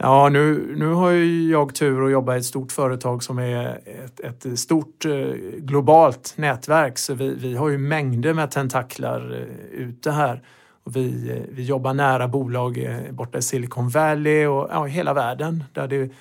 [0.04, 1.12] Ja, nu, nu har
[1.52, 5.12] jag tur att jobba i ett stort företag som är ett, ett stort eh,
[5.58, 6.98] globalt nätverk.
[6.98, 10.42] Så vi, vi har ju mängder med tentaklar eh, ute här.
[10.84, 15.64] Och vi, eh, vi jobbar nära bolag borta i Silicon Valley och ja, hela världen
[15.74, 16.12] där det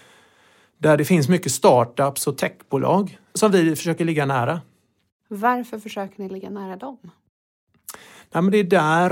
[0.78, 4.60] där det finns mycket startups och techbolag som vi försöker ligga nära.
[5.28, 6.98] Varför försöker ni ligga nära dem?
[8.34, 9.10] Nej, men det är där,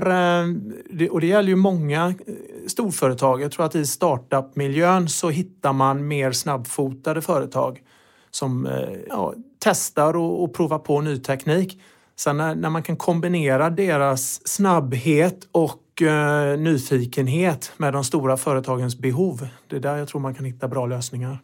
[1.01, 2.35] eh, och det gäller ju många eh,
[2.67, 3.43] storföretag.
[3.43, 7.83] Jag tror att i startup-miljön så hittar man mer snabbfotade företag
[8.31, 11.81] som eh, ja, testar och, och provar på ny teknik.
[12.17, 18.99] Sen när, när, man kan kombinera deras snabbhet och eh, nyfikenhet med de stora företagens
[18.99, 21.39] behov, det är där jag tror man kan hitta bra lösningar.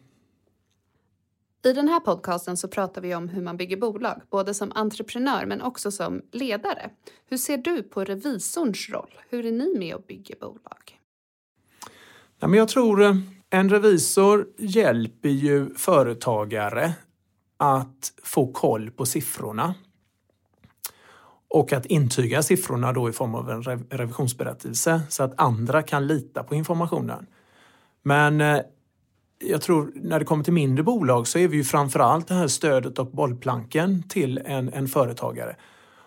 [1.65, 5.45] I den här podcasten så pratar vi om hur man bygger bolag, både som entreprenör
[5.45, 6.89] men också som ledare.
[7.29, 9.09] Hur ser du på revisorns roll?
[9.29, 10.99] Hur är ni med och bygger bolag?
[12.39, 13.15] Ja, men jag tror eh,
[13.49, 16.93] en revisor hjälper ju företagare
[17.57, 19.73] att få koll på siffrorna
[21.47, 26.43] och att intyga siffrorna då i form av en revisionsberättelse så att andra kan lita
[26.43, 27.27] på informationen.
[28.03, 28.61] Men eh,
[29.39, 32.47] jag tror när det kommer till mindre bolag så är vi ju framförallt det här
[32.47, 35.55] stödet och bollplanken till en, en företagare.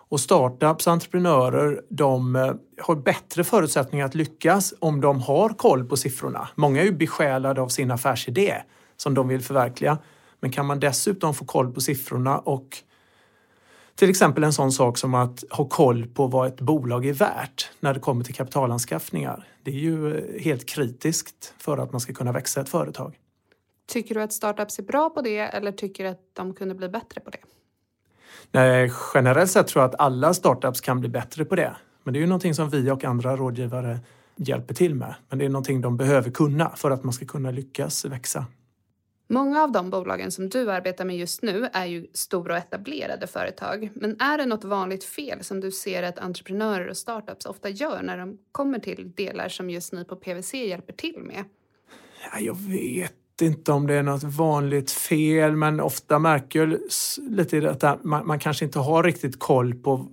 [0.09, 5.97] Och startups, entreprenörer, de eh, har bättre förutsättningar att lyckas om de har koll på
[5.97, 6.49] siffrorna.
[6.55, 8.55] Många är ju besjälade av sin affärsidé
[8.97, 9.97] som de vill förverkliga.
[10.39, 12.77] Men kan man dessutom få koll på siffrorna och
[13.99, 17.71] till exempel en sån sak som att ha koll på vad ett bolag är värt
[17.79, 19.47] när det kommer till kapitalanskaffningar.
[19.63, 23.17] Det är ju eh, helt kritiskt för att man ska kunna växa ett företag.
[23.87, 26.89] Tycker du att startups är bra på det eller tycker du att de kunde bli
[26.89, 27.37] bättre på det?
[28.51, 31.75] Nej, generellt sett tror jag att alla startups kan bli bättre på det.
[32.03, 33.99] Men det är ju någonting som vi och andra rådgivare
[34.35, 35.15] hjälper till med.
[35.29, 38.45] Men det är någonting de behöver kunna för att man ska kunna lyckas växa.
[39.31, 43.27] Många av de bolagen som du arbetar med just nu är ju stora och etablerade
[43.27, 43.89] företag.
[43.93, 48.01] Men är det något vanligt fel som du ser att entreprenörer och startups ofta gör
[48.03, 51.43] när de kommer till delar som just ni på PWC hjälper till med?
[52.31, 56.79] Ja, jag vet inte om det är något vanligt fel, men ofta märker jag
[57.29, 60.07] lite att man, man kanske inte har riktigt koll på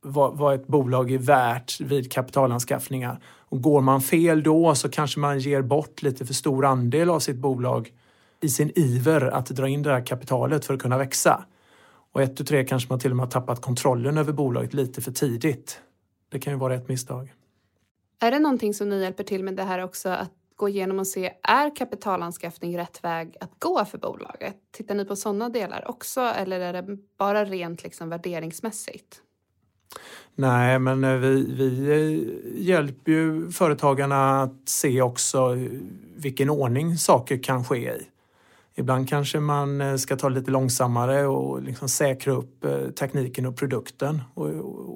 [0.00, 3.20] vad, vad, ett bolag är värt vid kapitalanskaffningar.
[3.24, 7.20] Och går man fel då så kanske man ger bort lite för stor andel av
[7.20, 7.92] sitt bolag
[8.42, 11.44] i sin iver att dra in det här kapitalet för att kunna växa.
[12.12, 15.00] Och ett och tre kanske man till och med har tappat kontrollen över bolaget lite
[15.00, 15.80] för tidigt.
[16.28, 17.32] Det kan ju vara ett misstag.
[18.20, 21.06] Är det någonting som ni hjälper till med det här också, att gå igenom och
[21.06, 24.56] se, är kapitalanskaffning rätt väg att gå för bolaget?
[24.70, 29.22] Tittar ni på sådana delar också eller är det bara rent liksom värderingsmässigt?
[30.34, 35.56] Nej, men eh, vi, vi eh, hjälper ju företagarna att se också
[36.16, 38.06] vilken ordning saker kan ske i.
[38.74, 43.46] Ibland kanske man eh, ska ta det lite långsammare och liksom säkra upp eh, tekniken
[43.46, 44.22] och produkten.
[44.34, 44.48] Och,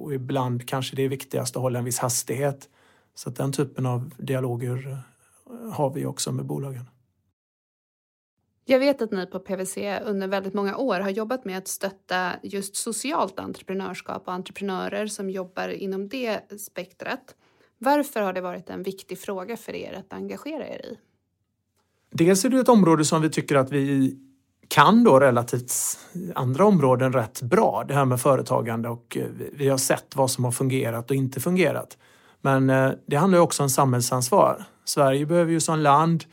[0.03, 2.69] och ibland kanske det är viktigast att hålla en viss hastighet.
[3.15, 5.03] Så den typen av dialoger
[5.49, 6.85] eh, har vi också med bolagen.
[8.69, 12.31] Jag vet att ni på PWC under väldigt många år har jobbat med att stötta
[12.43, 17.35] just socialt entreprenörskap och entreprenörer som jobbar inom det spektrat.
[17.77, 20.97] Varför har det varit en viktig fråga för er att engagera er i?
[22.11, 24.17] Dels är det ett område som vi tycker att vi
[24.67, 25.73] kan då relativt
[26.35, 30.43] andra områden rätt bra, det här med företagande och eh, vi har sett vad som
[30.43, 31.97] har fungerat och inte fungerat.
[32.41, 34.63] Men eh, det handlar också om samhällsansvar.
[34.85, 36.23] Sverige behöver ju som land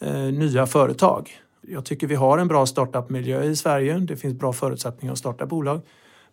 [0.00, 1.30] eh, nya företag.
[1.68, 3.98] Jag tycker vi har en bra startupmiljö i Sverige.
[3.98, 5.80] Det finns bra förutsättningar att starta bolag.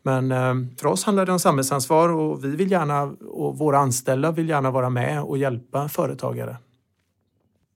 [0.04, 0.30] Men
[0.78, 4.72] för oss handlar det om samhällsansvar och vi vill gärna och våra anställda vill gärna
[4.72, 6.58] vara med och hjälpa företagare.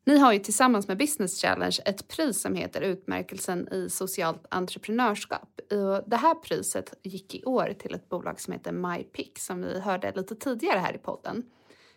[0.08, 5.62] Ni har ju tillsammans med Business Challenge ett pris som heter Utmärkelsen i socialt entreprenörskap.
[6.06, 10.14] Det här priset gick i år till ett bolag som heter MyPick som vi hörde
[10.16, 11.44] lite tidigare här i podden.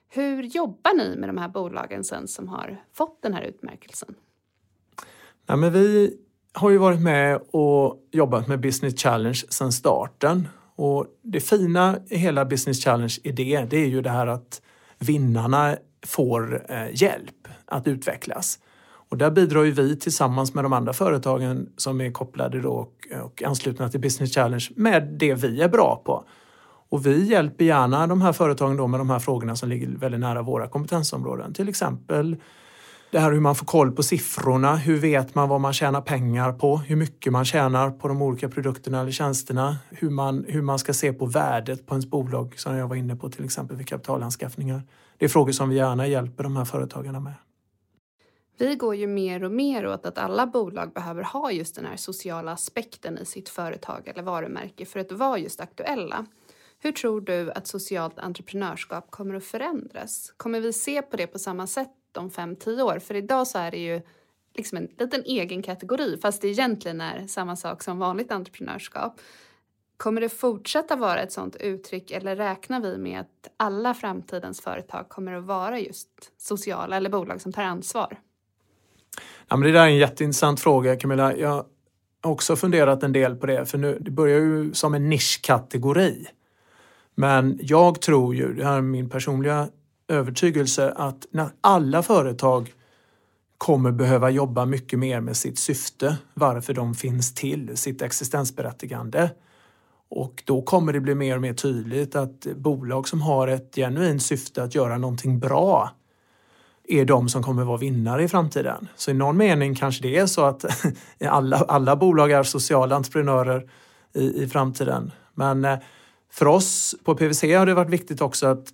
[0.08, 4.14] Hur jobbar ni med de här bolagen sen som har fått den här utmärkelsen?
[5.46, 6.16] Ja, men vi
[6.52, 10.48] har ju varit med och jobbat med Business Challenge sedan starten.
[10.76, 14.62] Och det fina i hela Business Challenge idé, det är ju det här att
[14.98, 18.58] vinnarna får eh, hjälp att utvecklas.
[19.10, 23.06] Och där bidrar ju vi tillsammans med de andra företagen som är kopplade då och,
[23.24, 26.24] och anslutna till Business Challenge med det vi är bra på.
[26.90, 30.20] Och vi hjälper gärna de här företagen då med de här frågorna som ligger väldigt
[30.20, 31.54] nära våra kompetensområden.
[31.54, 32.36] Till exempel
[33.10, 34.76] det här hur man får koll på siffrorna.
[34.76, 36.76] Hur vet man vad man tjänar pengar på?
[36.76, 39.76] Hur mycket man tjänar på de olika produkterna eller tjänsterna?
[39.90, 43.16] Hur man, hur man ska se på värdet på ens bolag som jag var inne
[43.16, 44.82] på till exempel vid kapitalanskaffningar.
[45.18, 47.34] Det är frågor som vi gärna hjälper de här företagarna med.
[48.58, 51.96] Vi går ju mer och mer åt att alla bolag behöver ha just den här
[51.96, 56.26] sociala aspekten i sitt företag eller varumärke för att vara just aktuella.
[56.78, 60.34] Hur tror du att socialt entreprenörskap kommer att förändras?
[60.36, 62.98] Kommer vi se på det på samma sätt om fem tio år?
[62.98, 64.02] För idag så är det ju
[64.54, 69.20] liksom en liten egen kategori fast det egentligen är samma sak som vanligt entreprenörskap.
[69.98, 75.08] Kommer det fortsätta vara ett sådant uttryck eller räknar vi med att alla framtidens företag
[75.08, 78.20] kommer att vara just sociala eller bolag som tar ansvar?
[79.48, 81.36] Ja, men det där är en jätteintressant fråga Camilla.
[81.36, 81.64] Jag har
[82.20, 86.26] också funderat en del på det för nu, det börjar ju som en nischkategori.
[87.14, 89.68] Men jag tror ju, det här är min personliga
[90.08, 92.74] övertygelse, att när alla företag
[93.58, 99.30] kommer behöva jobba mycket mer med sitt syfte, varför de finns till, sitt existensberättigande.
[100.10, 104.22] Och då kommer det bli mer och mer tydligt att bolag som har ett genuint
[104.22, 105.90] syfte att göra någonting bra
[106.88, 108.88] är de som kommer vara vinnare i framtiden.
[108.96, 110.64] Så i någon mening kanske det är så att
[111.28, 113.70] alla, alla bolag är sociala entreprenörer
[114.12, 115.12] i, i framtiden.
[115.34, 115.78] Men eh,
[116.32, 118.68] för oss på PWC har det varit viktigt också att,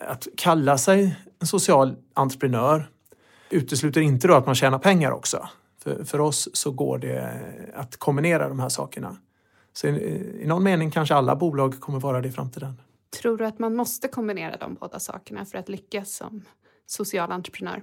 [0.00, 2.88] att kalla sig en social entreprenör
[3.50, 5.48] utesluter inte då att man tjänar pengar också.
[5.82, 7.40] För, för oss så går det
[7.74, 9.16] att kombinera de här sakerna.
[9.76, 12.80] Så i, någon mening kanske alla bolag kommer vara det i framtiden.
[13.20, 16.42] Tror du att man måste kombinera de båda sakerna för att lyckas som
[16.86, 17.82] social entreprenör?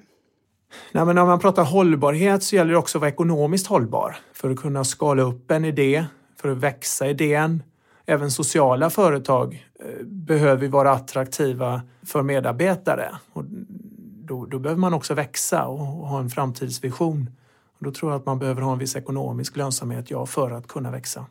[0.92, 4.50] Nej, men när man pratar hållbarhet så gäller det också att vara ekonomiskt hållbar för
[4.50, 6.06] att kunna skala upp en idé,
[6.36, 7.64] för att växa idén,
[8.06, 13.16] även sociala företag eh, behöver vara attraktiva för medarbetare.
[13.34, 13.44] Och
[14.26, 17.30] då, då, behöver man också växa och ha en framtidsvision.
[17.80, 20.68] Och då tror jag att man behöver ha en viss ekonomisk lönsamhet ja, för att
[20.68, 21.26] kunna växa.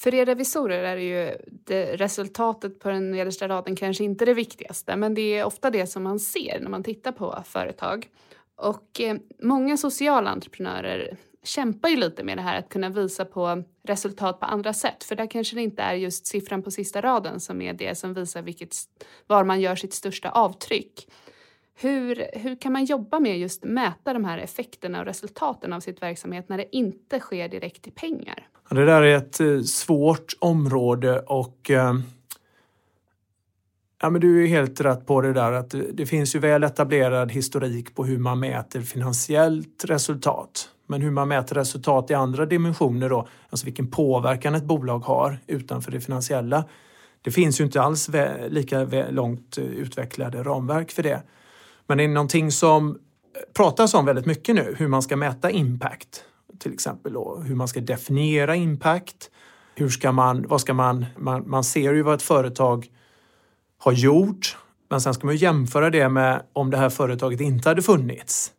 [0.00, 4.34] För er revisorer är det ju det, resultatet på den nedersta raden kanske inte det
[4.34, 8.08] viktigaste men det är ofta det som man ser när man tittar på företag.
[8.56, 13.62] Och eh, många sociala entreprenörer kämpar ju lite med det här att kunna visa på
[13.82, 15.04] resultat på andra sätt.
[15.04, 18.14] För där kanske det inte är just siffran på sista raden som är det som
[18.14, 18.76] visar vilket,
[19.26, 21.08] var man gör sitt största avtryck.
[21.74, 26.02] Hur, hur kan man jobba med just mäta de här effekterna och resultaten av sitt
[26.02, 28.49] verksamhet när det inte sker direkt i pengar?
[28.70, 31.94] Det där är ett eh, svårt område och eh,
[34.02, 37.32] Ja, men du är helt rätt på det där att det finns ju väl etablerad
[37.32, 40.68] historik på hur man mäter finansiellt resultat.
[40.86, 45.38] Men hur man mäter resultat i andra dimensioner då, alltså vilken påverkan ett bolag har
[45.46, 46.64] utanför det finansiella.
[47.22, 48.10] Det finns ju inte alls
[48.48, 51.22] lika långt eh, utvecklade ramverk för det.
[51.86, 52.98] Men det är någonting som
[53.56, 56.24] pratas om väldigt mycket nu, hur man ska mäta impact.
[56.60, 59.30] Till exempel då, hur man ska definiera impact.
[59.74, 62.90] Hur ska man, vad ska man, man, man ser ju vad ett företag
[63.78, 64.56] har gjort,
[64.88, 68.52] men sen ska man jämföra det med om det här företaget inte hade funnits.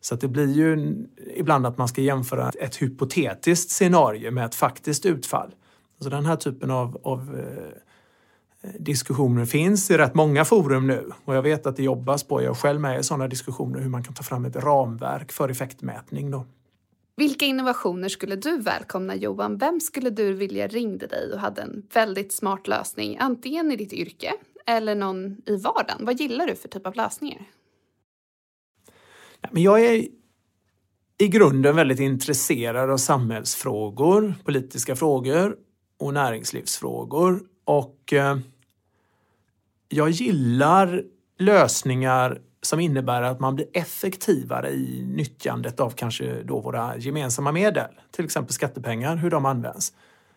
[0.00, 0.96] Så det blir ju
[1.36, 5.54] ibland att man ska jämföra ett hypotetiskt scenario med ett faktiskt utfall.
[6.00, 11.34] Så den här typen av, av eh, diskussioner finns i rätt många forum nu och
[11.34, 14.04] jag vet att det jobbas på, jag är själv med i sådana diskussioner, hur man
[14.04, 16.30] kan ta fram ett ramverk för effektmätning.
[16.30, 16.46] Då.
[17.16, 19.58] Vilka innovationer skulle du välkomna Johan?
[19.58, 23.92] Vem skulle du vilja ringde dig och hade en väldigt smart lösning, antingen i ditt
[23.92, 24.32] yrke
[24.66, 26.04] eller någon i vardagen?
[26.04, 27.42] Vad gillar du för typ av lösningar?
[29.50, 30.06] Men jag är
[31.18, 35.56] i grunden väldigt intresserad av samhällsfrågor, politiska frågor
[35.98, 37.42] och näringslivsfrågor.
[37.64, 38.38] Och eh,
[39.88, 41.04] jag gillar
[41.38, 47.90] lösningar som innebär att man blir effektivare i nyttjandet av kanske då våra gemensamma medel,
[48.10, 49.92] till exempel skattepengar, hur de används.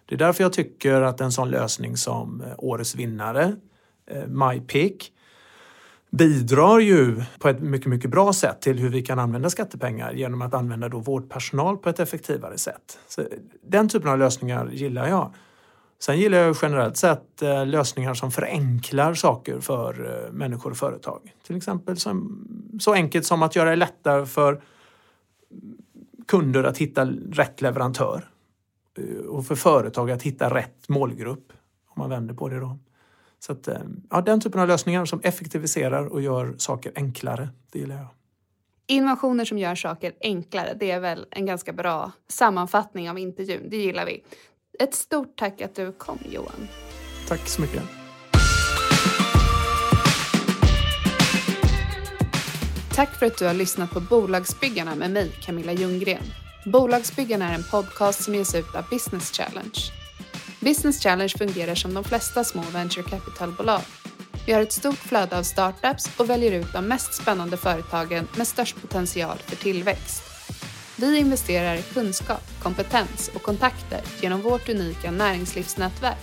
[0.05, 3.55] Det är därför jag tycker att en sån lösning som eh, Årets vinnare,
[4.11, 5.13] eh, MyPick,
[6.11, 10.41] bidrar ju på ett mycket, mycket bra sätt till hur vi kan använda skattepengar genom
[10.41, 12.99] att använda då vårdpersonal på ett effektivare sätt.
[13.07, 13.27] Så eh,
[13.63, 15.33] den typen av lösningar gillar jag.
[15.99, 21.33] Sen gillar jag generellt sett eh, lösningar som förenklar saker för eh, människor och företag.
[21.43, 22.47] Till exempel som,
[22.79, 24.61] så enkelt som att göra det lättare för
[26.27, 28.29] kunder att hitta rätt leverantör
[28.97, 31.53] eh, och för företag att hitta rätt målgrupp,
[31.87, 32.77] om man vänder på det då.
[33.39, 33.69] Så att,
[34.09, 38.07] ja, den typen av lösningar som effektiviserar och gör saker enklare, det gillar jag.
[38.87, 43.69] Innovationer som gör saker enklare, det är väl en ganska bra sammanfattning av intervjun.
[43.69, 44.23] Det gillar vi.
[44.79, 46.67] Ett stort tack att du kom Johan.
[47.27, 47.83] Tack så mycket.
[52.95, 56.23] Tack för att du har lyssnat på Bolagsbyggarna med mig, Camilla Ljunggren.
[56.65, 59.79] Bolagsbyggarna är en podcast som ges ut av Business Challenge.
[60.59, 63.81] Business Challenge fungerar som de flesta små venture capital-bolag.
[64.45, 68.47] Vi har ett stort flöde av startups och väljer ut de mest spännande företagen med
[68.47, 70.36] störst potential för tillväxt.
[70.99, 76.17] Vi investerar i kunskap, kompetens och kontakter genom vårt unika näringslivsnätverk.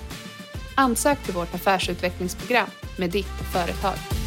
[0.74, 2.68] Ansök till vårt affärsutvecklingsprogram
[2.98, 4.23] med ditt företag.